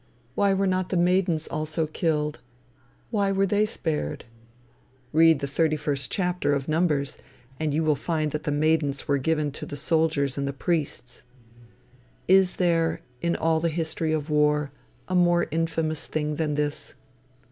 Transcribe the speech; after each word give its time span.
Why 0.33 0.51
were 0.55 0.65
not 0.65 0.89
the 0.89 0.97
maidens 0.97 1.45
also 1.45 1.85
killed? 1.85 2.39
Why 3.11 3.31
were 3.31 3.45
they 3.45 3.67
spared? 3.67 4.25
Read 5.13 5.41
the 5.41 5.47
thirty 5.47 5.75
first 5.75 6.09
chapter 6.11 6.53
of 6.53 6.67
Numbers, 6.67 7.19
and 7.59 7.71
you 7.71 7.83
will 7.83 7.93
find 7.95 8.31
that 8.31 8.41
the 8.41 8.51
maidens 8.51 9.07
were 9.07 9.19
given 9.19 9.51
to 9.51 9.65
the 9.67 9.77
soldiers 9.77 10.39
and 10.39 10.47
the 10.47 10.53
priests. 10.53 11.21
Is 12.27 12.55
there, 12.55 13.01
in 13.21 13.35
all 13.35 13.59
the 13.59 13.69
history 13.69 14.11
of 14.11 14.31
war, 14.31 14.71
a 15.07 15.13
more 15.13 15.45
infamous 15.51 16.07
thing 16.07 16.37
than 16.37 16.55
this? 16.55 16.95